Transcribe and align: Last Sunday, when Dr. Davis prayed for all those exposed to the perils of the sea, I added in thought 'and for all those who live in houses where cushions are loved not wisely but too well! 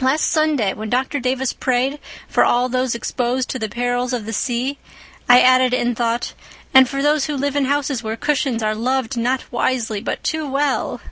Last 0.00 0.30
Sunday, 0.30 0.72
when 0.72 0.88
Dr. 0.88 1.20
Davis 1.20 1.52
prayed 1.52 1.98
for 2.30 2.46
all 2.46 2.70
those 2.70 2.94
exposed 2.94 3.50
to 3.50 3.58
the 3.58 3.68
perils 3.68 4.14
of 4.14 4.24
the 4.24 4.32
sea, 4.32 4.78
I 5.28 5.42
added 5.42 5.74
in 5.74 5.94
thought 5.94 6.32
'and 6.72 6.88
for 6.88 6.96
all 6.96 7.02
those 7.02 7.26
who 7.26 7.36
live 7.36 7.56
in 7.56 7.66
houses 7.66 8.02
where 8.02 8.16
cushions 8.16 8.62
are 8.62 8.74
loved 8.74 9.18
not 9.18 9.44
wisely 9.52 10.00
but 10.00 10.24
too 10.24 10.48
well! 10.48 11.02